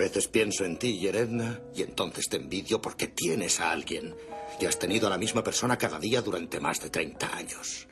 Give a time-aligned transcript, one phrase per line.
[0.00, 4.16] veces pienso en ti, Yeredna, y entonces te envidio porque tienes a alguien
[4.58, 7.86] y has tenido a la misma persona cada día durante más de 30 años.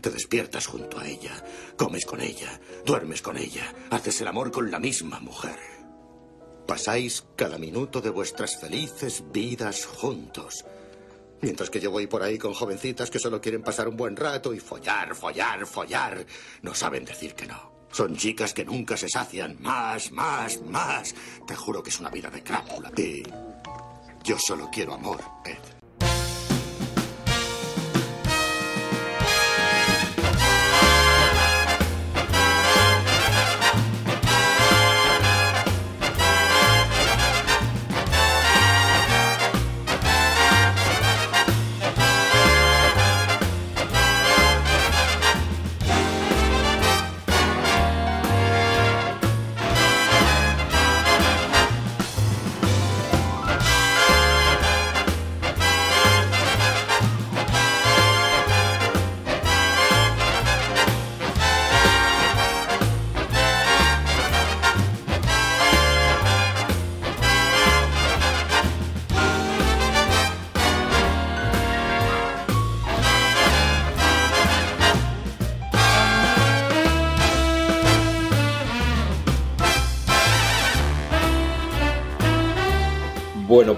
[0.00, 1.32] Te despiertas junto a ella,
[1.76, 5.56] comes con ella, duermes con ella, haces el amor con la misma mujer.
[6.66, 10.64] Pasáis cada minuto de vuestras felices vidas juntos.
[11.42, 14.52] Mientras que yo voy por ahí con jovencitas que solo quieren pasar un buen rato
[14.52, 16.26] y follar, follar, follar.
[16.62, 17.71] No saben decir que no.
[17.92, 19.56] Son chicas que nunca se sacian.
[19.60, 21.14] Más, más, más.
[21.46, 22.90] Te juro que es una vida de crápula.
[22.96, 23.22] Y
[24.24, 25.81] yo solo quiero amor, Ed.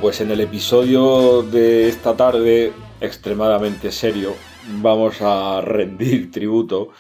[0.05, 4.35] Pues en el episodio de esta tarde, extremadamente serio,
[4.83, 6.91] vamos a rendir tributo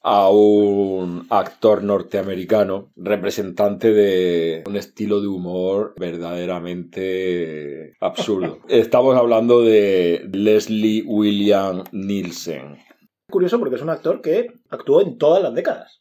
[0.00, 8.60] a un actor norteamericano, representante de un estilo de humor verdaderamente absurdo.
[8.68, 12.78] Estamos hablando de Leslie William Nielsen.
[13.28, 16.00] Curioso porque es un actor que actuó en todas las décadas.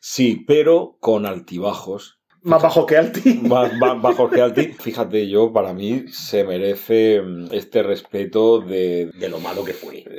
[0.00, 3.34] Sí, pero con altibajos más bajo que Alti.
[3.42, 4.66] Más, bajo que Alti.
[4.80, 9.10] Fíjate, yo, para mí, se merece mm, este respeto de...
[9.18, 10.04] De lo malo que fue.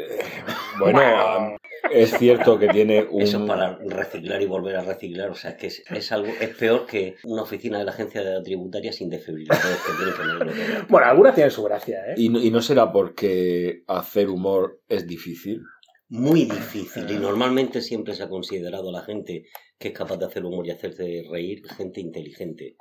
[0.80, 1.58] Bueno,
[1.92, 3.22] es cierto que tiene un...
[3.22, 6.32] Eso para reciclar y volver a reciclar, o sea, que es, algo...
[6.40, 11.08] Es peor que una oficina de la agencia tributaria sin desfibriladores que tiene que Bueno,
[11.08, 12.14] algunas tienen su gracia, ¿eh?
[12.16, 15.64] ¿Y y no será porque hacer humor es difícil?
[16.10, 19.46] Muy difícil y normalmente siempre se ha considerado a la gente
[19.78, 22.76] que es capaz de hacer humor y hacerse reír gente inteligente.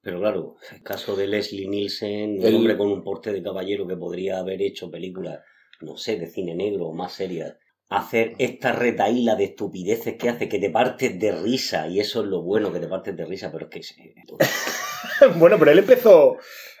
[0.00, 3.96] Pero claro, el caso de Leslie Nielsen, un hombre con un porte de caballero que
[3.96, 5.40] podría haber hecho películas,
[5.80, 7.56] no sé, de cine negro o más serias,
[7.88, 12.26] hacer esta retaíla de estupideces que hace que te partes de risa, y eso es
[12.26, 14.14] lo bueno, que te partes de risa, pero es que...
[15.38, 16.36] bueno, pero él empezó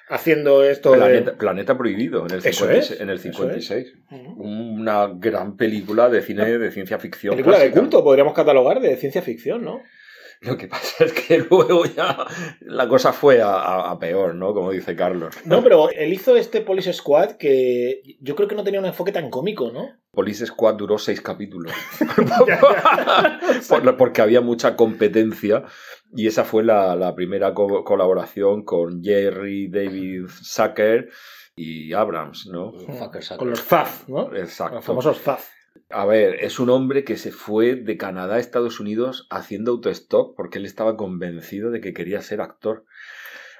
[0.08, 2.42] haciendo esto Planeta, Planeta Prohibido, en el,
[3.00, 3.94] en el 56.
[4.36, 7.34] Una gran película de cine de ciencia ficción.
[7.34, 9.82] Película de culto, podríamos catalogar de ciencia ficción, ¿no?
[10.40, 12.26] Lo que pasa es que luego ya
[12.60, 14.52] la cosa fue a, peor, ¿no?
[14.52, 15.34] Como dice Carlos.
[15.44, 19.12] No, pero él hizo este Police Squad que yo creo que no tenía un enfoque
[19.12, 19.88] tan cómico, ¿no?
[20.12, 21.72] Police Squad duró seis capítulos.
[23.98, 25.64] Porque había mucha competencia
[26.14, 31.08] y esa fue la, primera colaboración con Jerry David Zucker
[31.56, 32.72] y Abrams, ¿no?
[33.36, 34.34] Con los Zaz, ¿no?
[34.36, 34.76] Exacto.
[34.76, 35.50] Los famosos Zaz.
[35.90, 40.36] A ver, es un hombre que se fue de Canadá a Estados Unidos haciendo autostop
[40.36, 42.84] porque él estaba convencido de que quería ser actor.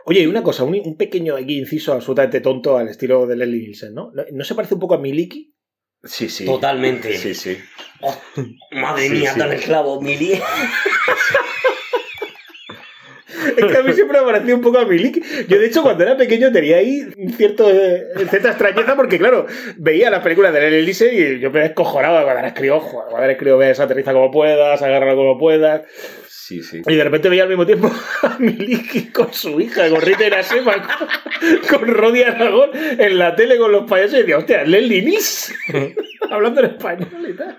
[0.07, 4.13] Oye, y una cosa, un, pequeño inciso absolutamente tonto al estilo de Leslie Nielsen, ¿no?
[4.33, 5.55] ¿No se parece un poco a Miliki?
[6.03, 6.45] Sí, sí.
[6.45, 7.17] Totalmente.
[7.17, 7.57] Sí, sí.
[8.03, 8.15] Oh,
[8.73, 10.41] madre mía, tan esclavo, Miliki.
[13.57, 15.47] Es que a mí siempre me pareció un poco a Milik.
[15.47, 17.03] Yo, de hecho, cuando era pequeño tenía ahí
[17.37, 19.47] cierto, eh, cierta extrañeza porque, claro,
[19.77, 23.33] veía las películas de Lenny Elise y yo me descojonaba cuando era escribo, cuando era
[23.33, 25.83] escribo, ves, aterriza como puedas, agárralo como puedas.
[26.29, 26.83] Sí, sí.
[26.87, 27.91] Y de repente veía al mismo tiempo
[28.23, 30.75] a Miliki con su hija, con Rita Irasema,
[31.71, 35.57] con, con Rodi Aragón en la tele con los payasos y decía, hostia, Leslie Nielsen
[36.31, 37.59] hablando en español y tal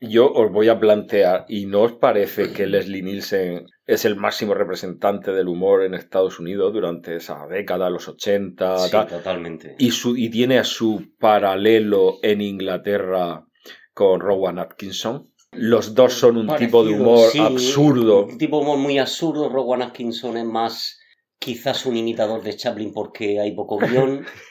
[0.00, 4.54] yo os voy a plantear, ¿y no os parece que Leslie Nielsen es el máximo
[4.54, 8.78] representante del humor en Estados Unidos durante esa década, los 80?
[8.78, 9.76] Sí, totalmente.
[9.78, 13.44] Y, su, y tiene a su paralelo en Inglaterra
[13.92, 15.30] con Rowan Atkinson.
[15.52, 18.26] Los dos son un tipo de humor absurdo.
[18.26, 19.48] Un tipo de humor muy absurdo.
[19.48, 21.00] Rowan Atkinson es más
[21.38, 24.24] quizás un imitador de Chaplin porque hay poco guion.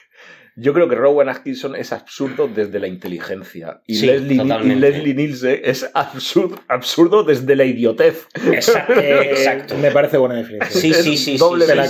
[0.60, 6.58] Yo creo que Rowan Atkinson es absurdo desde la inteligencia y, Leslie, Nielsen es absurdo,
[6.68, 8.26] absurdo desde la idiotez.
[8.52, 10.70] Exacto, Me parece buena definición.
[10.70, 11.36] Sí, sí, sí.
[11.38, 11.88] Doble te, la,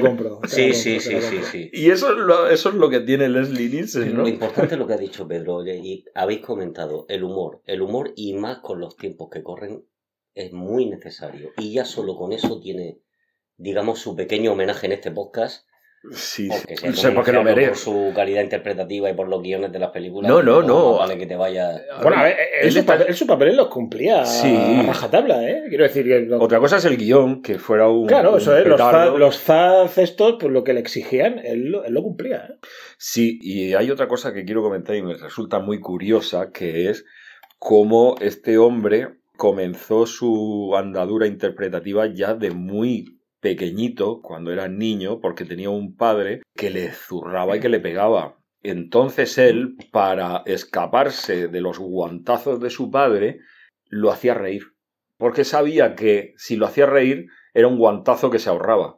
[0.00, 0.40] compro.
[0.46, 4.16] sí, sí, sí, sí, Y eso es, lo, eso es lo que tiene Leslie Nielsen.
[4.16, 7.62] Lo importante es lo que ha dicho Pedro y habéis comentado, el humor.
[7.66, 9.84] El humor y más con los tiempos que corren
[10.34, 11.50] es muy necesario.
[11.58, 13.00] Y ya solo con eso tiene
[13.62, 15.66] digamos, su pequeño homenaje en este podcast.
[16.10, 16.82] Sí, Porque sí.
[16.82, 17.68] se No sé por qué lo veré.
[17.68, 20.28] por su calidad interpretativa y por los guiones de las películas.
[20.28, 20.96] No, no, no.
[20.98, 21.80] Vale que te vaya.
[22.02, 24.52] Bueno, a ver, él, él su, papel, él su papel los cumplía Sí.
[24.80, 25.62] a rajatabla, ¿eh?
[25.68, 26.20] Quiero decir que...
[26.22, 28.08] lo- Otra cosa es el guion, que fuera un.
[28.08, 29.14] Claro, un eso es, los, petardo.
[29.14, 32.54] Zaz- los Zaz estos, pues lo que le exigían, él, lo- él lo cumplía, ¿eh?
[32.98, 37.04] Sí, y hay otra cosa que quiero comentar y me resulta muy curiosa, que es
[37.60, 45.44] cómo este hombre comenzó su andadura interpretativa ya de muy pequeñito, cuando era niño, porque
[45.44, 48.38] tenía un padre que le zurraba y que le pegaba.
[48.62, 53.40] Entonces él, para escaparse de los guantazos de su padre,
[53.88, 54.62] lo hacía reír.
[55.18, 58.96] Porque sabía que si lo hacía reír era un guantazo que se ahorraba.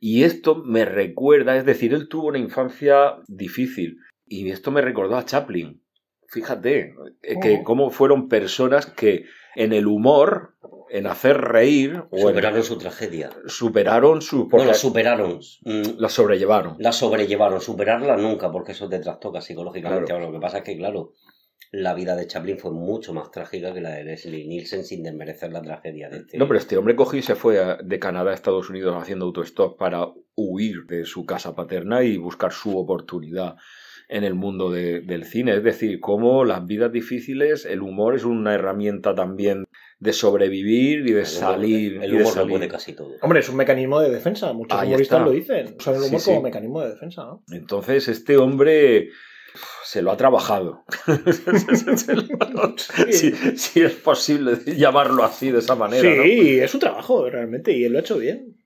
[0.00, 3.98] Y esto me recuerda, es decir, él tuvo una infancia difícil.
[4.24, 5.82] Y esto me recordó a Chaplin.
[6.28, 7.64] Fíjate, eh, que Oh.
[7.64, 9.24] cómo fueron personas que
[9.56, 10.54] en el humor,
[10.90, 13.30] en hacer reír, o en- Superaron su tragedia.
[13.46, 14.48] superaron su...
[14.50, 15.40] No, la superaron.
[15.64, 16.76] Mm, la sobrellevaron.
[16.78, 17.60] La sobrellevaron.
[17.60, 20.06] Superarla nunca, porque eso te trastoca psicológicamente.
[20.06, 20.20] Claro.
[20.20, 21.12] Ahora, lo que pasa es que, claro,
[21.70, 25.52] la vida de Chaplin fue mucho más trágica que la de Leslie Nielsen sin desmerecer
[25.52, 26.38] la tragedia de este.
[26.38, 29.78] No, pero este hombre cogió y se fue de Canadá a Estados Unidos haciendo autostop
[29.78, 33.56] para huir de su casa paterna y buscar su oportunidad
[34.08, 35.54] en el mundo de- del cine.
[35.56, 39.66] Es decir, cómo las vidas difíciles, el humor es una herramienta también
[40.00, 41.92] de sobrevivir y de El humor- salir.
[42.02, 42.50] El y de humor lo salir.
[42.50, 43.14] puede casi todo.
[43.20, 45.24] Hombre, es un mecanismo de defensa, muchos Ahí humoristas está.
[45.26, 45.76] lo dicen.
[45.78, 46.26] Usan el humor sí.
[46.30, 47.42] como mecanismo de defensa, ¿no?
[47.50, 49.08] Entonces, este hombre
[49.84, 50.84] se lo ha trabajado.
[53.10, 56.14] si, si es posible llamarlo así, de esa manera.
[56.16, 56.22] ¿no?
[56.22, 58.56] sí, es su trabajo, realmente, y él lo ha hecho bien.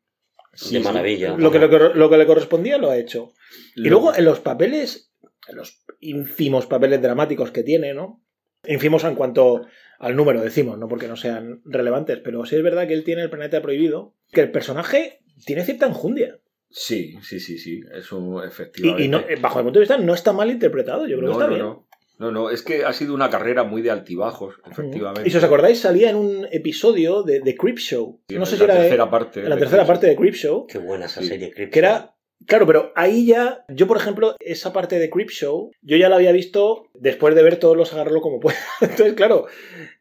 [0.54, 0.84] Sí, de sí.
[0.84, 1.34] maravilla.
[1.36, 3.32] Lo que, le cor- lo que le correspondía lo ha hecho.
[3.74, 5.14] Y Lo- luego en los papeles,
[5.48, 8.21] en los ínfimos papeles dramáticos que tiene, ¿no?
[8.66, 9.66] Ínfimos en cuanto
[9.98, 13.22] al número, decimos, no porque no sean relevantes, pero sí es verdad que él tiene
[13.22, 16.38] el planeta prohibido, que el personaje tiene cierta enjundia.
[16.70, 17.80] Sí, sí, sí, sí.
[17.92, 19.04] Eso Y, efectivamente.
[19.04, 21.38] y no, eh, bajo mi punto de vista no está mal interpretado, yo creo no,
[21.38, 21.66] que está no, bien.
[21.66, 21.88] no.
[22.18, 25.26] No, no, es que ha sido una carrera muy de altibajos, efectivamente.
[25.28, 28.20] Y si os acordáis, salía en un episodio de, de Creep Show.
[28.28, 29.40] Sí, No sé si la era de- tercera parte.
[29.40, 30.66] en la de tercera Creep parte de Creep Show.
[30.68, 31.26] Qué buena esa Sí.
[31.28, 32.11] serie Creep Que era.
[32.46, 33.64] Claro, pero ahí ya.
[33.68, 37.42] Yo, por ejemplo, esa parte de Creep Show, yo ya la había visto después de
[37.42, 38.56] ver todos los agarrarlo como pueda.
[38.80, 39.46] Entonces, claro,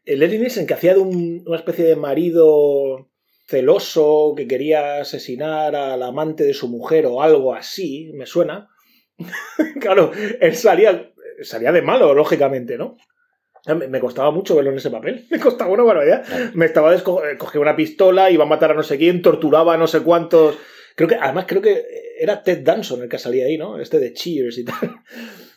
[0.04, 3.08] el Leslie Nielsen que hacía de un- una especie de marido
[3.46, 8.68] celoso que quería asesinar al amante de su mujer o algo así, me suena.
[9.80, 10.10] claro,
[10.40, 11.12] él salía,
[11.42, 12.96] salía de malo, lógicamente, ¿no?
[13.88, 15.26] Me costaba mucho verlo en ese papel.
[15.30, 16.24] Me costaba una barbaridad.
[16.54, 17.02] Me estaba eh,
[17.38, 20.58] cogía una pistola, iba a matar a no sé quién, torturaba a no sé cuántos.
[20.96, 21.84] Creo que, además, creo que
[22.22, 23.78] era Ted Danson el que salía ahí, ¿no?
[23.80, 24.76] Este de Cheers y tal.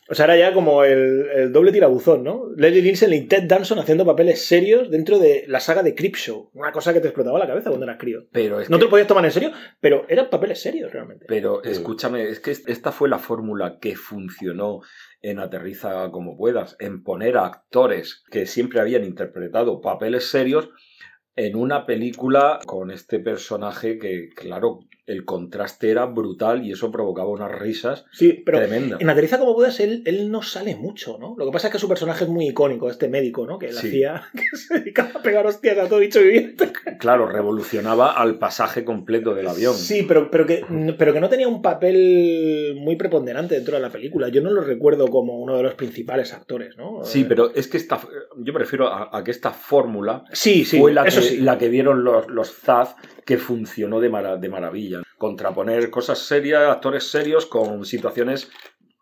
[0.07, 2.43] O sea, era ya como el, el doble tirabuzón, ¿no?
[2.55, 6.51] Leslie Nielsen y Ted Danson haciendo papeles serios dentro de la saga de Creep Show.
[6.53, 8.27] Una cosa que te explotaba la cabeza cuando eras crío.
[8.31, 9.51] Pero es No que- te lo podías tomar en serio,
[9.81, 11.25] pero eran papeles serios realmente.
[11.27, 14.81] Pero escúchame, es que esta fue la fórmula que funcionó
[15.23, 20.69] en Aterriza como puedas, en poner a actores que siempre habían interpretado papeles serios
[21.35, 27.29] en una película con este personaje que, claro, el contraste era brutal y eso provocaba
[27.29, 28.99] unas risas Sí, pero tremendas.
[29.01, 31.35] en Aterriza como puedas, él, él no sale mucho, ¿no?
[31.37, 33.59] Lo que pasa es que su personaje es muy icónico, este médico, ¿no?
[33.59, 33.87] Que él Sí.
[33.87, 36.71] hacía, que se dedicaba a pegar hostias a todo bicho viviente.
[36.99, 39.75] Claro, revolucionaba al pasaje completo del avión.
[39.75, 40.63] Sí, pero, pero, que,
[40.97, 44.29] pero que no tenía un papel muy preponderante dentro de la película.
[44.29, 47.03] Yo no lo recuerdo como uno de los principales actores, ¿no?
[47.03, 47.99] Sí, pero es que esta,
[48.37, 51.37] yo prefiero a, a que esta fórmula Sí, sí, fue la que, sí.
[51.37, 54.94] la que vieron los, los Zaz que funcionó de, mara- de maravilla.
[55.25, 58.47] Contraponer cosas serias, actores serios con situaciones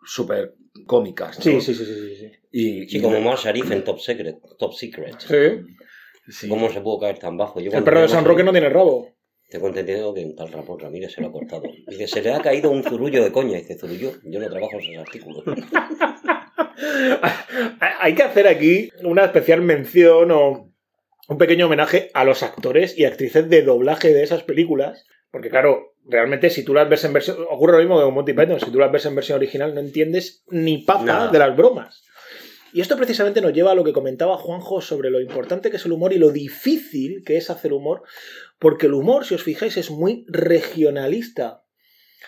[0.05, 0.53] súper
[0.85, 1.37] cómicas.
[1.37, 1.43] ¿no?
[1.43, 2.31] Sí, sí, sí, sí, sí.
[2.49, 4.37] Y, Sí, y- como Mar Sharif en Top Secret.
[4.57, 5.15] Top Secret.
[5.19, 6.31] Sí.
[6.31, 6.47] sí.
[6.47, 7.59] ¿Cómo se pudo caer tan bajo?
[7.59, 9.09] Yo El perro de San Roque no tiene rabo.
[9.49, 11.63] Tengo entendido que un tal Ramón Ramírez se lo ha cortado.
[11.87, 13.57] Dice, se le ha caído un zurullo de coña.
[13.57, 15.43] Dice, zurullo, yo no trabajo esos artículos.
[17.99, 20.69] Hay que hacer aquí una especial mención o
[21.27, 25.05] un pequeño homenaje a los actores y actrices de doblaje de esas películas.
[25.31, 27.37] Porque, claro, realmente si tú las ves en versión.
[27.49, 28.59] Ocurre lo mismo que con Monty Python.
[28.59, 31.31] Si tú las ves en versión original, no entiendes ni papa Nada.
[31.31, 32.03] de las bromas.
[32.73, 35.85] Y esto precisamente nos lleva a lo que comentaba Juanjo sobre lo importante que es
[35.85, 38.01] el humor y lo difícil que es hacer humor.
[38.57, 41.63] Porque el humor, si os fijáis, es muy regionalista.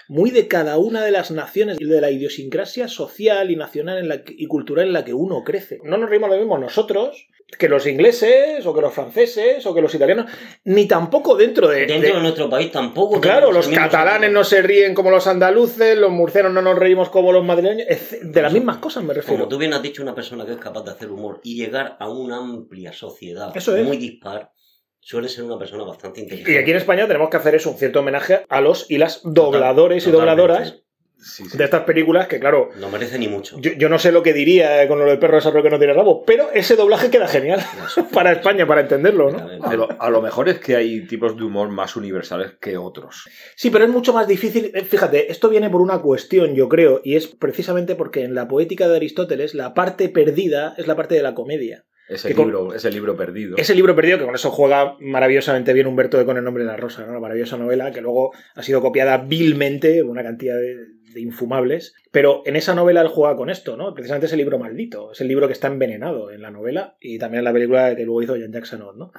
[0.07, 4.07] Muy de cada una de las naciones y de la idiosincrasia social y nacional en
[4.07, 5.79] la que- y cultural en la que uno crece.
[5.83, 7.27] No nos reímos lo mismo nosotros
[7.57, 10.29] que los ingleses o que los franceses o que los italianos,
[10.65, 11.85] ni tampoco dentro de...
[11.85, 13.19] Dentro de- de nuestro país tampoco.
[13.21, 17.31] Claro, los catalanes no se ríen como los andaluces, los murcianos no nos reímos como
[17.31, 17.87] los madrileños,
[18.21, 19.37] de las mismas cosas me refiero.
[19.37, 21.97] Como tú bien has dicho, una persona que es capaz de hacer humor y llegar
[21.99, 23.85] a una amplia sociedad Eso es.
[23.85, 24.51] muy dispar,
[24.99, 26.51] suele ser una persona bastante inteligente.
[26.53, 29.21] Y aquí en España tenemos que hacer eso, un cierto homenaje a los y las
[29.23, 30.81] dobladores y dobladoras
[31.17, 31.57] Sí, sí.
[31.57, 33.57] de estas películas que, claro, No merece ni mucho.
[33.59, 35.93] yo, yo no sé lo que diría con lo del perro ese que no tiene
[35.93, 37.61] rabo, pero ese doblaje queda genial
[38.13, 39.63] para España, para entenderlo, ¿no?
[39.65, 43.27] A lo, a lo mejor es que hay tipos de humor más universales que otros.
[43.55, 44.71] Sí, pero es mucho más difícil.
[44.73, 48.47] eh, Fíjate, esto viene por una cuestión, yo creo, y es precisamente porque en la
[48.47, 51.85] poética de Aristóteles la parte perdida es la parte de la comedia.
[52.07, 53.57] Ese Que con- libro, ese libro perdido.
[53.57, 56.69] Ese libro perdido, que con eso juega maravillosamente bien Humberto de con el nombre de
[56.69, 57.13] la rosa, ¿no?
[57.13, 60.75] La maravillosa novela, que luego ha sido copiada vilmente, una cantidad de
[61.21, 61.93] infumables.
[62.11, 63.93] Pero en esa novela él juega con esto, ¿no?
[63.93, 67.17] Precisamente es el libro maldito, es el libro que está envenenado en la novela y
[67.19, 69.11] también en la película que luego hizo John Jackson, ¿no?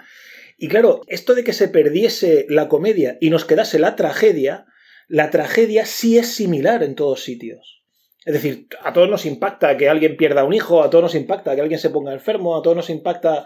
[0.58, 4.66] Y claro, esto de que se perdiese la comedia y nos quedase la tragedia,
[5.08, 7.82] la tragedia sí es similar en todos sitios.
[8.24, 11.54] Es decir, a todos nos impacta que alguien pierda un hijo, a todos nos impacta
[11.54, 13.44] que alguien se ponga enfermo, a todos nos impacta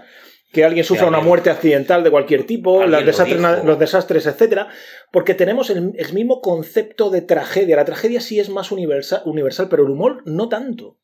[0.52, 4.69] que alguien sufra una muerte accidental de cualquier tipo, los lo desastres, los desastres, etcétera,
[5.12, 7.76] porque tenemos el, el mismo concepto de tragedia.
[7.76, 10.99] La tragedia sí es más universal, universal, pero el humor no tanto.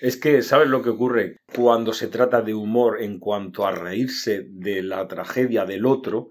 [0.00, 1.36] Es que, ¿sabes lo que ocurre?
[1.54, 6.30] Cuando se trata de humor en cuanto a reírse de la tragedia del otro,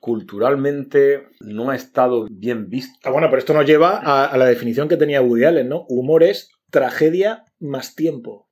[0.00, 2.96] culturalmente no ha estado bien visto.
[3.04, 5.84] Ah, bueno, pero esto nos lleva a, a la definición que tenía Woody Allen, ¿no?
[5.88, 8.47] Humor es tragedia más tiempo.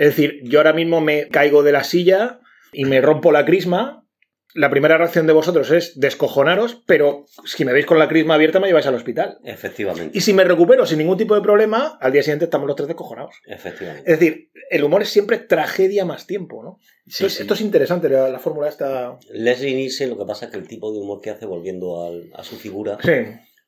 [0.00, 2.40] Es decir, yo ahora mismo me caigo de la silla
[2.72, 3.98] y me rompo la crisma.
[4.54, 8.58] La primera reacción de vosotros es descojonaros, pero si me veis con la crisma abierta
[8.58, 9.38] me lleváis al hospital.
[9.44, 10.16] Efectivamente.
[10.16, 12.88] Y si me recupero sin ningún tipo de problema, al día siguiente estamos los tres
[12.88, 13.34] descojonados.
[13.46, 14.10] Efectivamente.
[14.10, 16.78] Es decir, el humor es siempre tragedia más tiempo, ¿no?
[17.06, 17.42] Sí, Entonces, sí.
[17.42, 19.18] Esto es interesante, la, la fórmula está...
[19.30, 22.30] Leslie Nielsen, lo que pasa es que el tipo de humor que hace, volviendo al-
[22.34, 23.12] a su figura, Sí.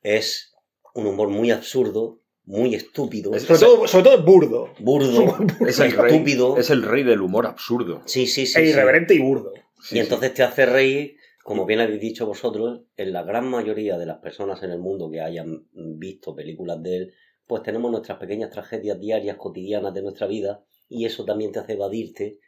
[0.02, 0.54] es
[0.94, 4.70] un humor muy absurdo, muy estúpido, Es- Sobre todo, sobre todo es burdo.
[4.80, 6.56] burdo, Es el, rey, estúpido.
[6.58, 8.02] es el rey del humor absurdo.
[8.06, 8.58] Sí, sí, sí.
[8.60, 8.70] e sí.
[8.70, 9.52] irreverente y burdo.
[9.80, 13.98] Sí, y entonces te hace reír, como bien habéis dicho vosotros, en la gran mayoría
[13.98, 17.12] de las personas en el mundo que hayan visto películas de él,
[17.46, 21.72] pues tenemos nuestras pequeñas tragedias diarias, cotidianas de nuestra vida, y eso también te hace
[21.74, 22.38] evadirte.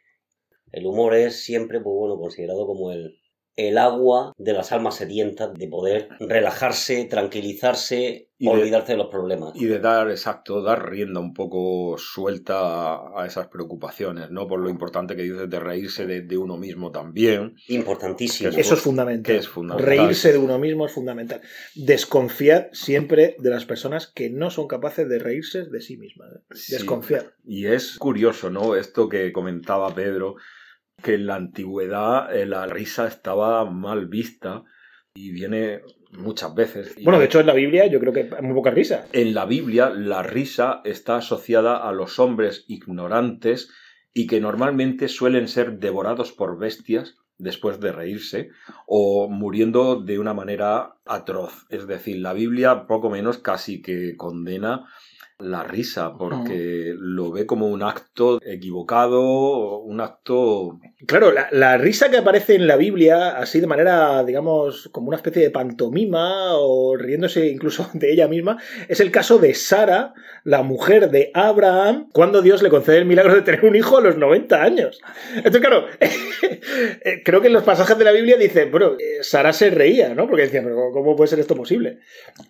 [0.71, 3.17] El humor es siempre, pues bueno, considerado como el,
[3.57, 9.53] el agua de las almas sedientas, de poder relajarse, tranquilizarse, Y olvidarse de los problemas.
[9.55, 14.45] Y de dar, exacto, dar rienda un poco suelta a, a esas preocupaciones, ¿no?
[14.45, 18.49] Por lo importante que dices de reírse de, de uno mismo también, Importantísimo.
[18.49, 19.23] Eso Eso es fundamental.
[19.23, 19.97] que es fundamental.
[19.97, 21.39] Reírse de uno mismo es fundamental.
[21.75, 26.29] Desconfiar siempre de las personas que no son capaces de reírse de sí mismas.
[26.35, 26.39] ¿eh?
[26.51, 26.73] Sí.
[26.73, 27.35] Desconfiar.
[27.45, 28.75] Y es curioso, ¿no?
[28.75, 30.35] Esto que comentaba Pedro,
[31.01, 34.63] que en la antigüedad eh, la risa estaba mal vista
[35.13, 36.95] y viene muchas veces.
[37.03, 39.07] Bueno, de hecho, en la Biblia yo creo que hay muy poca risa.
[39.13, 43.69] En la Biblia la risa está asociada a los hombres ignorantes
[44.13, 48.49] y que normalmente suelen ser devorados por bestias después de reírse
[48.87, 51.65] o muriendo de una manera atroz.
[51.69, 54.85] Es decir, la Biblia poco menos casi que condena
[55.39, 60.79] la risa porque lo ve como un acto equivocado, un acto...
[61.05, 65.17] Claro, la, la risa que aparece en la Biblia, así de manera, digamos, como una
[65.17, 70.13] especie de pantomima o riéndose incluso de ella misma, es el caso de Sara,
[70.45, 74.01] la mujer de Abraham, cuando Dios le concede el milagro de tener un hijo a
[74.01, 75.01] los 90 años.
[75.35, 79.51] Entonces, claro, eh, creo que en los pasajes de la Biblia dice, bueno, eh, Sara
[79.51, 80.27] se reía, ¿no?
[80.27, 81.99] Porque decía, pero ¿cómo puede ser esto posible?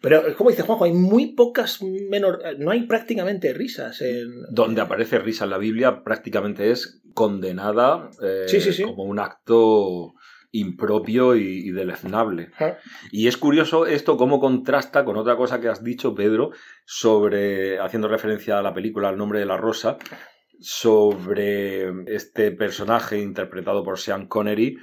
[0.02, 4.44] Pero, es como dice Juanjo, hay muy pocas menor, no hay prácticamente risas en...
[4.52, 8.84] Donde aparece risa en la Biblia prácticamente es condenada eh, Sí, sí, sí.
[8.84, 10.14] como un acto
[10.52, 12.50] impropio y, y deleznable.
[12.54, 12.78] Ajá.
[13.12, 16.52] Y es curioso esto cómo contrasta con otra cosa que has dicho, Pedro,
[16.86, 19.98] sobre, haciendo referencia a la película El nombre de la rosa,
[20.60, 24.78] sobre este personaje interpretado por Sean Connery,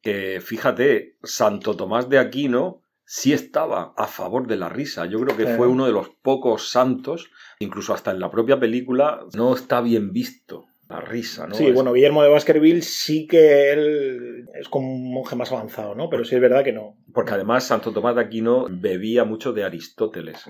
[0.00, 5.06] que fíjate, Santo Tomás de Aquino sí estaba a favor de la risa.
[5.06, 5.56] Yo creo que Claro.
[5.58, 10.12] fue uno de los pocos santos, incluso hasta en la propia película, no está bien
[10.12, 11.54] visto la risa, ¿no?
[11.54, 15.94] Sí, Es- bueno, Guillermo de Baskerville sí que él es como un monje más avanzado,
[15.94, 16.08] ¿no?
[16.10, 16.96] Pero sí es verdad que no.
[17.14, 20.44] Porque además Santo Tomás de Aquino bebía mucho de Aristóteles.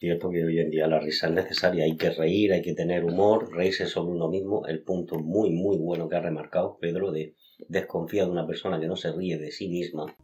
[0.00, 3.04] Cierto que hoy en día la risa es necesaria, hay que reír, hay que tener
[3.04, 4.64] humor, reírse sobre uno mismo.
[4.66, 7.34] El punto muy, muy bueno que ha remarcado Pedro de
[7.68, 10.14] desconfía de una persona que no se ríe de sí misma.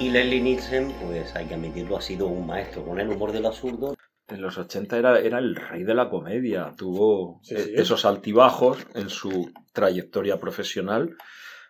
[0.00, 3.44] Y Leslie Nielsen, pues hay que admitirlo, ha sido un maestro con el humor del
[3.44, 3.94] absurdo.
[4.28, 6.72] En los 80 era, era el rey de la comedia.
[6.76, 7.70] Tuvo Sí, sí.
[7.70, 11.16] eh, esos altibajos en su trayectoria profesional,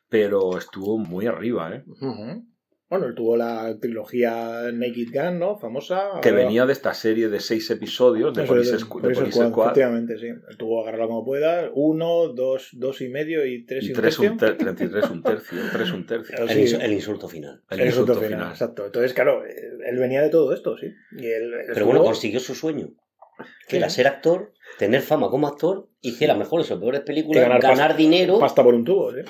[0.09, 1.85] pero estuvo muy arriba, ¿eh?
[1.89, 2.47] Ujú.
[2.91, 5.57] Bueno, él tuvo la trilogía Naked Gun, ¿no?
[5.59, 6.09] Famosa.
[6.21, 10.27] Que Ahora- venía de esta serie de seis episodios de Police, Squad, Efectivamente, sí.
[10.27, 11.71] Él tuvo agarrarla como pueda.
[11.73, 14.33] Uno, dos, dos y medio y tres y, y un tres tercio.
[14.33, 16.37] un ter- 33 un tercio, tres un tercio.
[16.37, 16.77] El, sí.
[16.81, 17.63] el insulto final.
[17.71, 18.53] El El insulto insulto final, final.
[18.53, 18.87] exacto.
[18.87, 20.89] Entonces, claro, él venía de todo esto, sí.
[21.13, 22.89] Y él, él Pero bueno, consiguió su sueño.
[23.69, 27.77] Que era ser actor, tener fama como actor, hiciera mejores o peores películas, ganar ganar,
[27.91, 29.21] pasta- dinero pasta por un tubo, sí.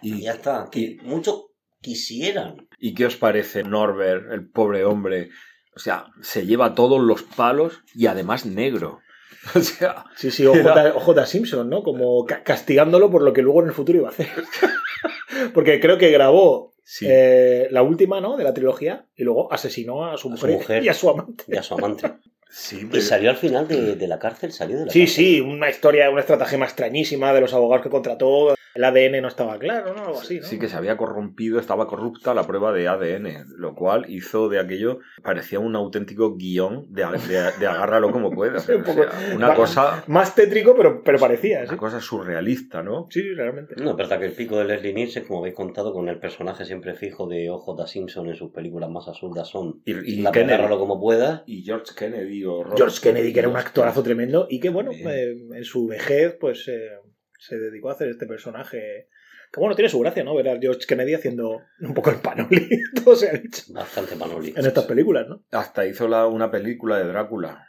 [0.00, 0.68] y Y, ya está.
[0.72, 1.49] Que muchos
[1.80, 2.68] quisieran.
[2.78, 5.30] ¿Y qué os parece Norbert, el pobre hombre?
[5.76, 9.00] O sea, se lleva todos los palos y además negro.
[9.54, 11.82] O sea, Sí, sí, OJ, OJ Simpson, ¿no?
[11.82, 14.28] Como ca- castigándolo por lo que luego en el futuro iba a hacer.
[15.54, 17.06] Porque creo que grabó sí.
[17.08, 18.36] eh, la última, ¿no?
[18.36, 20.84] De la trilogía y luego asesinó a su, A su mujer, mujer.
[20.84, 21.44] y a su amante.
[21.48, 22.12] Y a su amante.
[22.50, 25.14] sí, Y salió al final de, de la cárcel, salió de la Sí, cárcel.
[25.24, 28.54] sí, una historia, una estratagema extrañísima de los abogados que contrató.
[28.74, 30.04] El ADN no estaba claro, ¿no?
[30.04, 30.46] Algo así, ¿no?
[30.46, 34.60] Sí que se había corrompido, estaba corrupta la prueba de ADN, lo cual hizo de
[34.60, 38.64] aquello, parecía un auténtico guion de, de- de agárralo como puedas.
[38.70, 41.68] Sí, un O poco- sea, una Va- cosa, Más tétrico, pero, pero parecía, ¿sí?
[41.70, 43.06] una cosa surrealista, ¿no?
[43.10, 43.74] Sí, realmente.
[43.76, 46.94] No, verdad que el pico de Leslie Nielsen, como habéis contado, con el personaje siempre
[46.94, 50.78] fijo de OJ Simpson en sus películas más absurdas son Y, y La Kennedy, agárralo
[50.78, 51.42] como puedas.
[51.46, 54.92] y George Kennedy o Robert- George Kennedy, que era un actorazo tremendo y que, bueno,
[54.92, 56.90] eh, en su vejez, pues eh,
[57.40, 59.08] se dedicó a hacer este personaje.
[59.52, 60.36] Que, bueno, tiene su gracia, ¿no?
[60.36, 62.68] Ver a George Kennedy haciendo un poco el panoli,
[63.04, 64.60] todo se ha dicho, Bastante manolito.
[64.60, 65.42] en estas películas, ¿no?
[65.50, 67.66] Hasta hizo la- una película de Drácula.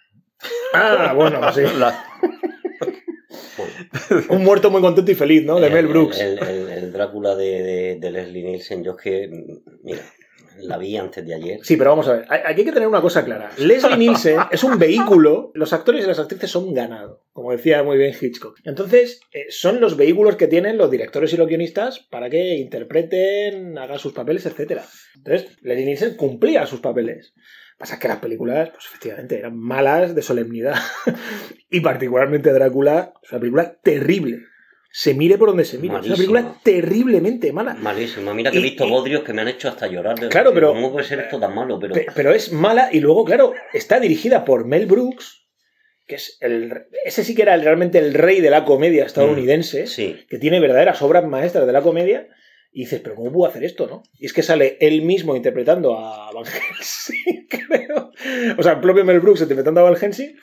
[0.73, 1.61] Ah, bueno, sí.
[1.79, 2.03] La-
[4.29, 5.59] Un muerto muy contento y feliz, ¿no?
[5.59, 6.19] De El- Mel Brooks.
[6.19, 9.29] El, el- el Drácula de, de- de Leslie Nielsen, yo es que,
[9.83, 10.01] mira,
[10.59, 11.59] la vi antes de ayer.
[11.63, 13.49] Sí, pero vamos a ver, aquí hay que tener una cosa clara.
[13.57, 17.97] Leslie Nielsen es un vehículo, los actores y las actrices son ganado, como decía muy
[17.97, 18.59] bien Hitchcock.
[18.65, 23.77] Entonces, eh, son los vehículos que tienen los directores y los guionistas para que interpreten,
[23.77, 24.81] hagan sus papeles, etc.
[25.15, 27.33] Entonces, Leslie Nielsen cumplía sus papeles.
[27.77, 30.75] Pasa que las películas, pues efectivamente, eran malas de solemnidad.
[31.69, 34.39] y particularmente Drácula, es una película terrible.
[34.93, 35.95] Se mire por donde se mire.
[35.99, 37.73] Es una película terriblemente mala.
[37.75, 38.33] Malísima.
[38.33, 40.19] Mira que he Y- visto y- bodrios que me han hecho hasta llorar.
[40.19, 41.79] de- Claro, pero- ¿Cómo puede ser esto tan malo?
[41.79, 45.40] Pero Pe- Pero es mala y luego, claro, está dirigida por Mel Brooks,
[46.11, 46.73] que es el.
[47.05, 50.17] Ese sí que era el- realmente el rey de la comedia estadounidense, sí.
[50.27, 52.27] que tiene verdaderas obras maestras de la comedia.
[52.73, 54.01] Y dices, pero ¿cómo pudo hacer esto, no?
[54.17, 56.43] Y es que sale él mismo interpretando a Van
[56.79, 58.11] Helsing, creo.
[58.57, 60.35] O sea, el propio Mel Brooks interpretando a Van Helsing.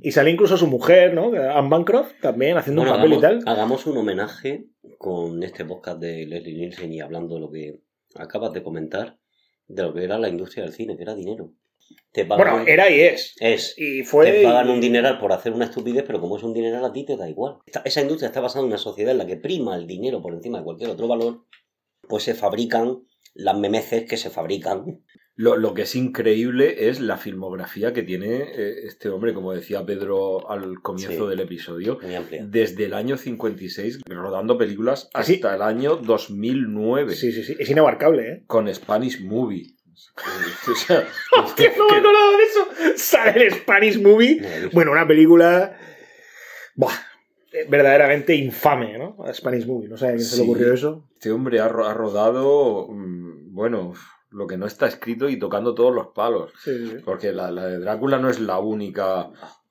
[0.00, 1.32] Y sale incluso su mujer, ¿no?
[1.34, 3.52] Anne Bancroft, también haciendo Bueno, un papel hagamos, y tal.
[3.52, 4.64] hagamos un homenaje
[4.98, 7.80] con este podcast de Leslie Nielsen y hablando de lo que
[8.14, 9.18] acabas de comentar,
[9.68, 11.52] de lo que era la industria del cine, que era dinero.
[12.12, 13.34] Te pagan Bueno, un- era y es.
[13.40, 13.74] es.
[13.78, 14.30] Y fue.
[14.30, 16.92] Te pagan y- un dineral por hacer una estupidez, pero como es un dineral a
[16.92, 17.58] ti te da igual.
[17.66, 20.32] Esta- esa industria está basada en una sociedad en la que prima el dinero por
[20.34, 21.44] encima de cualquier otro valor,
[22.08, 23.02] pues se fabrican
[23.34, 25.02] las memeces que se fabrican.
[25.38, 29.84] Lo, lo que es increíble es la filmografía que tiene eh, este hombre, como decía
[29.84, 31.28] Pedro al comienzo Sí.
[31.28, 35.34] del episodio, Muy desde el año 56, rodando películas ¿Ah, sí?
[35.34, 37.54] hasta el año 2009, Sí, sí, sí.
[37.58, 38.44] Es inabarcable, ¿eh?
[38.46, 39.75] con Spanish Movie.
[40.70, 41.06] O sea,
[41.42, 42.68] ¡Hostia, no me acordaba de eso!
[42.96, 44.40] Sale el Spanish Movie.
[44.40, 44.70] No.
[44.72, 45.78] Bueno, una película.
[46.74, 46.92] Buah,
[47.68, 49.16] verdaderamente infame, ¿no?
[49.24, 49.88] A Spanish Movie.
[49.88, 51.08] No sé a quién se le ocurrió eso.
[51.14, 53.94] Este hombre ha, ro- ha rodado, mm, bueno,
[54.30, 56.52] lo que no está escrito y tocando todos los palos.
[56.62, 56.96] Sí, sí, sí.
[57.04, 59.30] Porque la, la de Drácula no es la única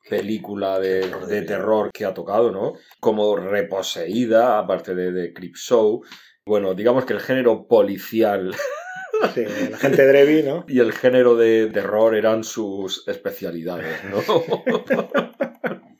[0.09, 2.73] película de, Terror de de- terror que ha tocado, ¿no?
[2.99, 6.03] Como Reposeída, aparte de, de Creepshow.
[6.45, 8.55] Bueno, digamos que el género policial
[9.34, 10.65] Sí, la gente Drevi, ¿no?
[10.67, 14.21] y el género de terror eran sus especialidades, ¿no?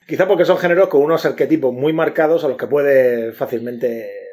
[0.08, 4.25] Quizá porque son géneros con unos arquetipos muy marcados a los que puede fácilmente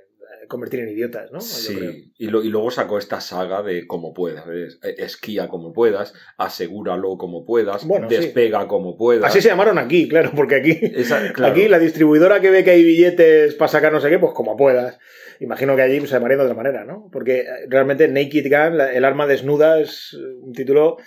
[0.53, 1.41] convertir en idiotas, ¿no?
[1.41, 1.93] Yo creo.
[1.93, 4.79] Sí, y, lo- y luego sacó esta saga de como puedas, ¿ves?
[4.85, 8.17] Eh, esquía como puedas, asegúralo como puedas, Bueno, sí.
[8.17, 9.25] despega como puedas.
[9.31, 11.53] Así se llamaron aquí, claro, porque aquí, Esa- claro.
[11.53, 14.57] aquí la distribuidora que ve que hay billetes para sacar no sé qué, pues como
[14.57, 14.99] puedas.
[15.41, 17.09] Imagino que allí se llamaría de otra manera, ¿no?
[17.13, 20.99] Porque eh, realmente Naked Gun, el arma desnuda, es eh, un título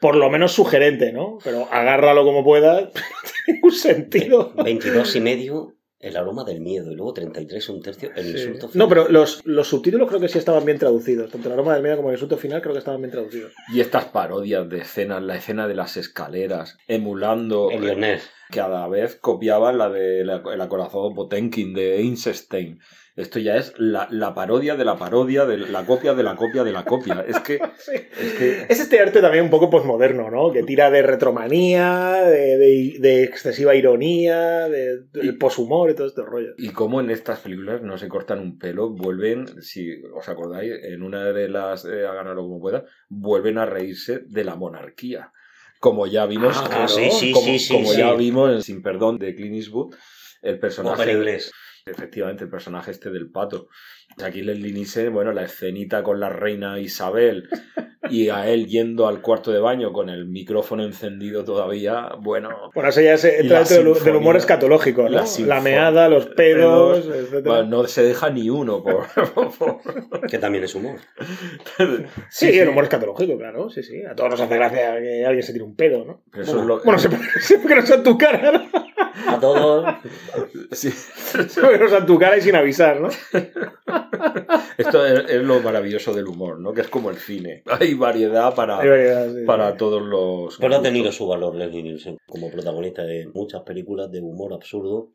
[0.00, 1.38] por lo menos sugerente, ¿no?
[1.44, 2.88] Pero agárralo como puedas,
[3.46, 4.52] tiene un sentido.
[4.64, 5.73] 22 y medio,
[6.04, 6.92] el aroma del miedo.
[6.92, 8.30] Y luego 33, un tercio, el Sí.
[8.48, 8.66] insulto.
[8.66, 8.88] No, final.
[8.88, 11.30] pero los, los subtítulos creo que sí estaban bien traducidos.
[11.30, 13.52] Tanto el aroma del miedo como el insulto final creo que estaban bien traducidos.
[13.72, 18.20] Y estas parodias de escenas, la escena de las escaleras, emulando El Lionel.
[18.50, 22.78] cada vez copiaban la de el acorazado Potenkin de Einstein.
[23.16, 26.72] Esto ya es la, parodia de la parodia, de la copia de la copia de
[26.72, 27.24] la copia.
[27.26, 27.54] Es que,
[28.68, 30.52] es, este arte también un poco posmoderno, ¿no?
[30.52, 36.54] Que tira de retromanía, de, excesiva ironía, de, del poshumor y todo este rollo.
[36.58, 41.04] Y como en estas películas no se cortan un pelo, vuelven, si os acordáis, en
[41.04, 45.30] una de las, eh, háganlo como pueda, vuelven a reírse de la monarquía
[45.78, 46.86] como ya vimos, ah,
[47.34, 49.94] como, ya vimos en Sin Perdón de Clint Eastwood,
[50.40, 51.12] el personaje.
[51.12, 51.52] inglés.
[51.86, 53.68] Efectivamente, el personaje este del pato.
[54.24, 57.50] Aquí Leslie Nielsen, bueno, la escenita con la reina Isabel
[58.08, 62.70] y a él yendo al cuarto de baño con el micrófono encendido todavía, bueno.
[62.74, 65.24] Bueno, eso ya se entra dentro del humor escatológico, ¿no?
[65.44, 67.06] La, meada, los pedos,
[67.44, 69.06] Bueno, no se deja ni uno por,
[70.26, 70.96] Que también es humor.
[72.30, 74.02] sí, el humor escatológico, claro, sí, sí.
[74.04, 76.22] A todos nos hace gracia que alguien se tire un pedo, ¿no?
[76.30, 76.84] Pero eso bueno, es lo...
[76.84, 76.98] bueno,
[77.40, 78.93] siempre que no sea en tu cara, ¿no?
[79.26, 79.86] A todos.
[80.72, 80.90] Sí.
[81.54, 83.08] Pero en tu cara y sin avisar, ¿no?
[84.76, 86.72] Esto es, lo maravilloso del humor, ¿no?
[86.72, 87.62] Que es como el cine.
[87.66, 88.80] Hay variedad para,
[89.46, 90.58] para todos los.
[90.58, 95.12] Pero ha tenido su valor Leslie Nielsen como protagonista de muchas películas de humor absurdo.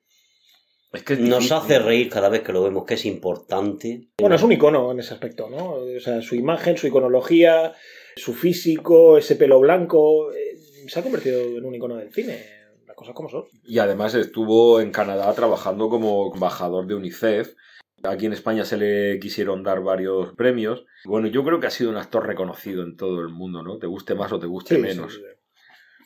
[0.92, 4.10] Es que Nos hace reír cada vez que lo vemos, que es importante.
[4.18, 5.74] Bueno, es un icono en ese aspecto, ¿no?
[5.74, 7.74] O sea, su imagen, su iconología,
[8.16, 10.58] su físico, ese pelo blanco, eh,
[10.88, 12.59] se ha convertido en un icono del cine.
[13.00, 13.46] Cosas como son.
[13.64, 17.56] Y además estuvo en Canadá trabajando como embajador de UNICEF
[18.04, 20.86] Aquí en España se le quisieron dar varios premios.
[21.06, 23.78] Bueno, yo creo que ha sido un actor reconocido en todo el mundo, ¿no?
[23.78, 25.18] Te guste más o te guste menos.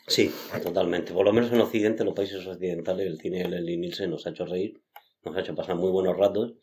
[0.06, 0.30] Sí,
[0.62, 1.12] totalmente.
[1.12, 4.24] Por lo menos en Occidente, en los países occidentales, el cine de Leslie Nielsen nos
[4.24, 4.80] ha hecho reír,
[5.24, 6.54] nos ha hecho pasar muy buenos ratos,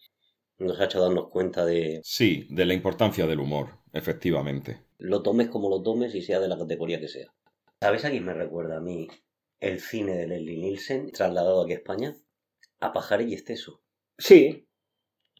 [0.60, 2.00] nos ha hecho darnos cuenta de...
[2.04, 4.82] Sí, de la importancia del humor, efectivamente.
[4.98, 7.34] Lo tomes como lo tomes y sea de la categoría que sea.
[7.82, 9.08] ¿Sabes a quién me recuerda a mí
[9.62, 12.18] el cine de Leslie Nielsen trasladado aquí a España?
[12.82, 13.82] A Pajar y Esteso.
[14.18, 14.68] Sí,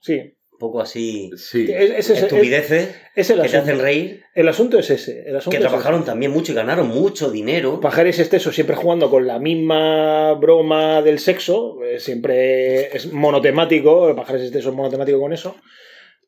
[0.02, 0.36] Sí.
[0.52, 1.32] Un poco así.
[1.38, 1.68] Sí.
[1.72, 4.24] Es, estupideces que te hacen reír.
[4.36, 5.24] El asunto es ese.
[5.28, 7.80] El asunto que trabajaron también mucho y ganaron mucho dinero.
[7.80, 11.84] Pajares Esteso siempre jugando con la misma broma del sexo.
[11.84, 14.16] Eh, siempre es monotemático.
[14.16, 15.56] Pajares Esteso es monotemático con eso.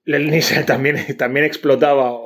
[0.06, 2.20] Nielsen también, también explotaba,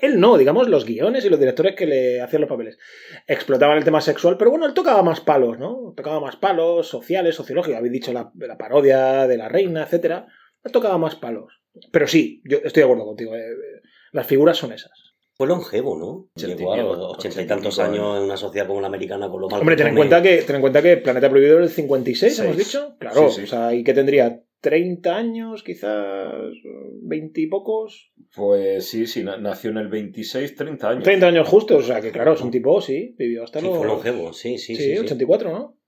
[0.00, 2.78] él no, digamos, los guiones y los directores que le hacían los papeles
[3.26, 5.94] explotaban el tema sexual, pero bueno, él tocaba más palos, ¿no?
[5.96, 10.28] Tocaba más palos sociales, sociológicos, habéis dicho la, la parodia de la reina, etcétera
[10.64, 11.62] ha tocado más palos.
[11.90, 13.34] Pero sí, yo estoy de acuerdo contigo.
[13.34, 13.80] Eh,
[14.12, 14.92] las figuras son esas.
[15.34, 16.28] Fue longevo, ¿no?
[16.36, 19.48] Llegó a los ochenta y tantos años en una sociedad como la americana con lo
[19.48, 22.38] mal Hombre, ten en, cuenta que, ten en cuenta que Planeta Prohibido es el 56,
[22.40, 22.96] hemos dicho.
[22.98, 24.42] Claro, o sea, ¿y qué tendría?
[24.62, 26.32] ¿30 años, quizás?
[26.32, 28.12] ¿20 y pocos?
[28.34, 31.04] Pues sí, sí, nació en el 26, 30 años.
[31.04, 33.76] 30 años justos, o sea que claro, es un tipo, sí, vivió hasta sí, los...
[33.76, 34.94] fue longevo, sí, sí, sí.
[34.94, 35.78] Sí, 84, ¿no?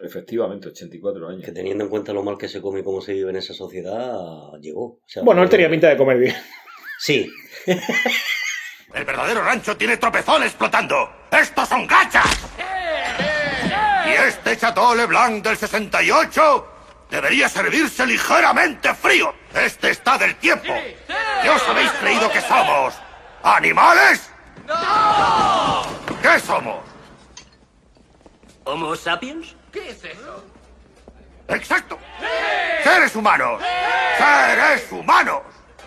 [0.00, 1.44] Efectivamente, 84 años.
[1.44, 3.54] Que teniendo en cuenta lo mal que se come y cómo se vive en esa
[3.54, 5.00] sociedad, llegó.
[5.22, 6.34] bueno, él tenía pinta de comer bien.
[6.98, 7.28] Sí.
[8.94, 11.08] El verdadero rancho tiene tropezones explotando.
[11.32, 12.48] ¡Estos son gachas!
[14.06, 16.73] Y este Chateau Leblanc del 68
[17.10, 19.34] debería servirse ligeramente frío.
[19.54, 20.72] Este está del tiempo.
[21.42, 22.94] ¿Qué os habéis creído que somos?
[23.42, 24.30] ¿Animales?
[24.66, 25.82] ¡No!
[26.22, 26.78] ¿Qué somos?
[28.64, 29.54] ¿Homo sapiens?
[29.70, 30.42] ¿Qué es eso?
[31.48, 31.98] ¡Exacto!
[32.82, 33.62] ¡Seres humanos!
[34.16, 35.42] ¡Seres humanos!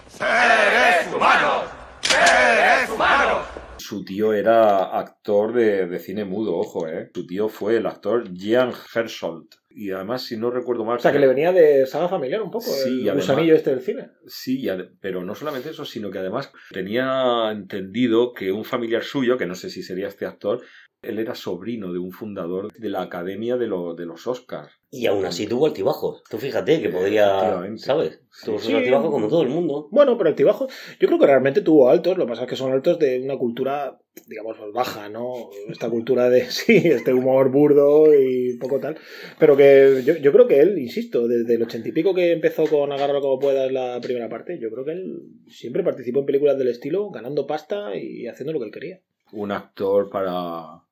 [0.08, 1.64] ¡Seres humanos!
[2.02, 3.48] ¡Seres humanos!
[3.78, 7.10] Su tío era actor de, cine mudo, ojo, ¿eh?
[7.14, 9.56] Su tío fue el actor Jan Hersholt.
[9.80, 10.98] Y además, si no recuerdo mal...
[10.98, 13.82] O sea, que le venía de saga familiar un poco, sí, el gusanillo este del
[13.82, 14.10] cine.
[14.26, 14.68] Sí,
[15.00, 19.54] pero no solamente eso, sino que además tenía entendido que un familiar suyo, que no
[19.54, 20.64] sé si sería este actor,
[21.10, 24.72] él era sobrino de un fundador de la Academia de, de los Oscars.
[24.90, 26.24] Y aún así tuvo altibajos.
[26.30, 28.22] Tú fíjate que podría, ¿sabes?
[28.46, 28.74] Tuvo sí.
[28.74, 29.90] altibajos como todo el mundo.
[29.92, 32.18] Bueno, pero altibajos, yo creo que realmente tuvo altos.
[32.18, 35.50] Lo que pasa es que son altos de una cultura, digamos, baja, ¿no?
[35.68, 38.98] Esta cultura de, sí, este humor burdo y poco tal.
[39.38, 42.66] Pero que yo, yo creo que él, insisto, desde el ochenta y pico que empezó
[42.66, 46.58] con Agárralo como puedas la primera parte, yo creo que él siempre participó en películas
[46.58, 49.02] del estilo, ganando pasta y haciendo lo que él quería.
[49.34, 50.87] Un actor para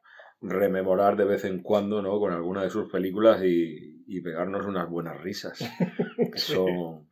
[0.50, 2.20] rememorar de vez en cuando, ¿no?
[2.20, 5.60] Con alguna de sus películas y, pegarnos unas buenas risas.
[6.32, 7.08] Que son,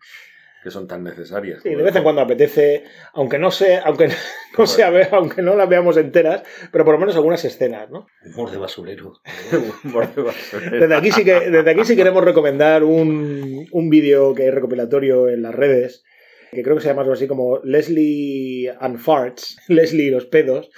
[0.63, 1.61] que son tan necesarias.
[1.61, 4.09] Sí, de vez en cuando apetece, aunque no sé, aunque
[4.57, 8.07] no sea, aunque no las veamos enteras, pero por lo menos algunas escenas, ¿no?
[8.25, 9.13] Humor de basurero.
[9.83, 10.79] Humor de basurero.
[10.79, 15.29] Desde aquí sí que, desde aquí sí queremos recomendar un, un vídeo que es recopilatorio
[15.29, 16.03] en las redes,
[16.51, 20.69] que creo que se llama algo así como Leslie and Farts, Leslie y los pedos,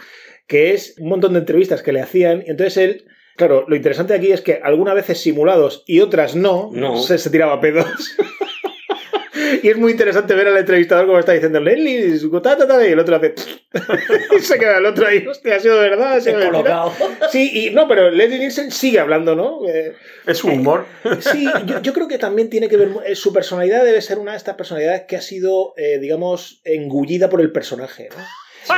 [0.48, 3.06] que es un montón de entrevistas que le hacían, y entonces él
[3.38, 6.98] Claro, lo interesante aquí es que algunas veces simulados y otras no, No.
[6.98, 7.86] Se, se tiraba pedos.
[9.62, 13.36] y es muy interesante ver al entrevistador como está diciendo ta", y el otro hace.
[14.38, 16.14] y se queda el otro ahí, hostia, ha sido verdad.
[16.14, 16.86] Ha sido mentira".
[16.86, 16.94] Descolocado.
[17.30, 19.68] Sí, y no, pero Leslie Nielsen sigue hablando, ¿no?
[19.68, 19.94] Eh,
[20.26, 20.86] Es su humor.
[21.20, 22.90] Sí, yo, yo creo que también tiene que ver.
[23.06, 27.30] eh, Su personalidad debe ser una de estas personalidades que ha sido, eh, digamos, engullida
[27.30, 28.08] por el personaje.
[28.16, 28.24] ¿no?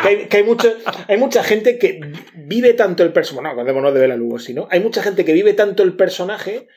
[0.02, 0.76] Que, hay, que hay, mucho,
[1.08, 2.00] hay mucha gente que
[2.36, 3.44] vive tanto el personaje.
[3.44, 4.68] No, acordémonos de Bela Lugosi, ¿no?
[4.70, 6.68] Hay mucha gente que vive tanto el personaje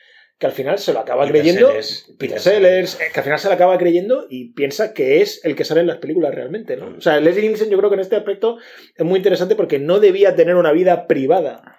[0.41, 1.67] que al final se lo acaba Peter creyendo.
[1.67, 2.15] Sellers.
[2.17, 5.55] Peter Sellers, eh, que al final se lo acaba creyendo y piensa que es el
[5.55, 6.97] que sale en las películas realmente, ¿no?
[6.97, 8.57] O sea, Leslie Nielsen yo creo que en este aspecto
[8.95, 11.77] es muy interesante porque no debía tener una vida privada.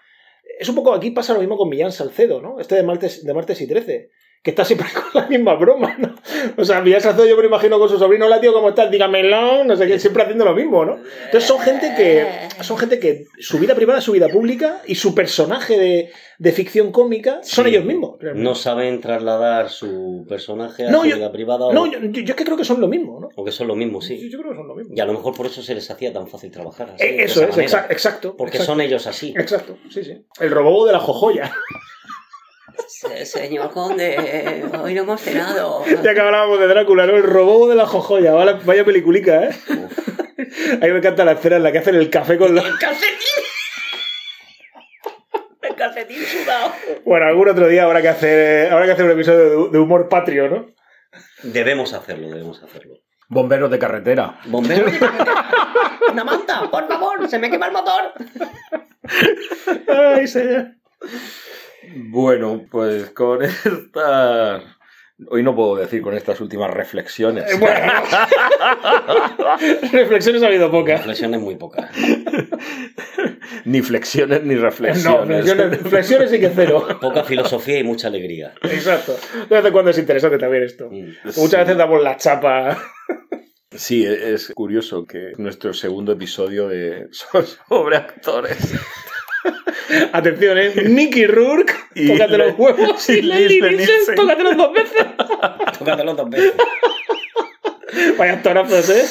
[0.61, 2.61] Es un poco, aquí pasa lo mismo con Millán Salcedo, ¿no?
[2.61, 4.11] Este de martes, de martes y 13,
[4.43, 6.15] que está siempre con la misma broma, ¿no?
[6.57, 8.91] O sea, Salcedo yo me imagino con su sobrino, hola tío, ¿cómo estás?
[8.91, 10.97] Dígamelo, no sé qué, siempre haciendo lo mismo, ¿no?
[11.27, 12.27] Entonces son gente que,
[12.63, 16.91] son gente que su vida privada su vida pública y su personaje de, de ficción
[16.91, 17.71] cómica son Sí.
[17.71, 18.17] ellos mismos.
[18.19, 18.43] realmente.
[18.49, 22.23] No saben trasladar su personaje a No, su yo- vida privada o, No, yo, yo-
[22.23, 23.29] yo es que creo que son lo mismo, ¿no?
[23.37, 24.29] o que son lo mismo, Sí, sí.
[24.31, 24.93] yo creo que son lo mismo.
[24.97, 26.91] Y a lo mejor por eso se les hacía tan fácil trabajar.
[26.95, 27.87] así, Eh, Eso es, manera.
[27.91, 28.37] exacto.
[28.37, 28.73] Porque exacto.
[28.73, 29.33] son ellos así.
[29.37, 30.25] Exacto, sí, sí.
[30.41, 31.53] El robobo de la jojoya.
[32.89, 35.85] Se- Señor conde, hoy no hemos cenado.
[36.03, 37.17] ya que hablábamos de Drácula, ¿no?
[37.17, 38.33] El robobo de la jojoya.
[38.33, 39.51] Vaya, vaya peliculica, ¿eh?
[40.81, 42.65] A mí me encanta la escena en la que hacen el café con los...
[42.65, 43.45] El calcetín.
[45.63, 46.73] El calcetín sudado.
[47.05, 50.09] Bueno, algún otro día habrá que hacer, habrá que hacer un episodio de, de humor
[50.09, 50.67] patrio, ¿no?
[51.43, 52.95] Debemos hacerlo, debemos hacerlo.
[53.29, 54.39] Bomberos de carretera.
[54.47, 54.87] Bombero.
[56.13, 58.13] Una manta, por favor, se me quema el motor.
[59.89, 60.73] Ay, señor.
[61.97, 64.63] Bueno, pues con estas.
[65.29, 67.45] Hoy no puedo decir con estas últimas reflexiones.
[67.53, 67.93] Eh, Bueno.
[69.93, 71.01] Reflexiones ha habido pocas.
[71.01, 71.91] Reflexiones muy pocas.
[73.65, 75.45] ni flexiones ni No, reflexiones.
[75.45, 76.87] flexiones, flexiones sí que cero.
[77.01, 78.55] Poca filosofía y mucha alegría.
[78.63, 79.17] Exacto.
[79.49, 80.89] De vez en cuando es interesante también esto.
[80.91, 81.13] Mm.
[81.37, 82.77] Muchas veces damos la chapa.
[83.71, 87.07] Sí, es curioso que nuestro segundo episodio de
[87.69, 88.75] sobre actores.
[90.13, 90.73] Atención, ¿eh?
[90.89, 93.09] Nicky Rourke, Y tócate los huevos.
[93.11, 95.07] y Y Leslie Nielsen, tócatelos dos veces.
[95.79, 96.53] Tócatelo dos veces.
[98.17, 99.05] Vaya actorazos, ¿eh?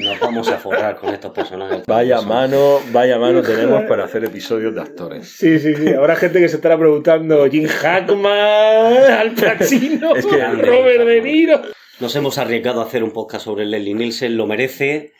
[0.00, 1.84] Nos vamos a forrar con estos personajes.
[1.86, 5.28] Vaya mano, vaya mano tenemos para hacer episodios de actores.
[5.28, 5.92] Sí, sí, sí.
[5.92, 11.60] Habrá gente que se estará preguntando: Jim Hackman, Al Pacino, Es que- Robert De Niro.
[12.00, 15.12] Nos hemos arriesgado a hacer un podcast sobre Leslie Nielsen, lo merece.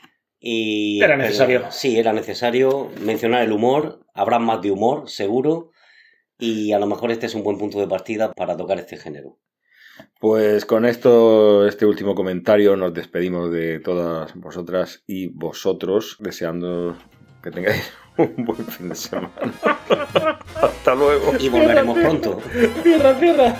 [0.46, 1.70] Y Era necesario.
[1.70, 4.00] Sí, era necesario mencionar el humor.
[4.12, 5.70] Habrá más de humor, seguro.
[6.38, 9.38] Y a lo mejor este es un buen punto de partida para tocar este género.
[10.20, 16.98] Pues con esto, este último comentario, nos despedimos de todas vosotras y vosotros, deseando
[17.42, 19.32] que tengáis un buen fin de semana.
[20.60, 21.32] Hasta luego.
[21.40, 22.42] Y volveremos pronto.
[22.82, 23.56] Cierra, cierra.